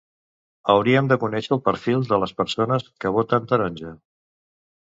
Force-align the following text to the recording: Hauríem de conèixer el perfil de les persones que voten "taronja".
Hauríem 0.73 1.09
de 1.11 1.17
conèixer 1.25 1.53
el 1.57 1.61
perfil 1.69 2.07
de 2.13 2.19
les 2.23 2.35
persones 2.41 2.89
que 3.05 3.15
voten 3.19 3.47
"taronja". 3.53 3.93